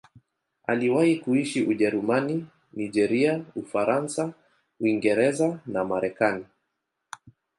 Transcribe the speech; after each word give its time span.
Aliwahi 0.63 1.15
kuishi 1.17 1.63
Ujerumani, 1.63 2.47
Nigeria, 2.73 3.45
Ufaransa, 3.55 4.33
Uingereza 4.79 5.59
na 5.65 5.85
Marekani. 5.85 6.45